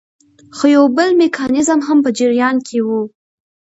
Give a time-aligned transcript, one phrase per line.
[0.57, 3.01] خو یو بل میکانیزم هم په جریان کې وو.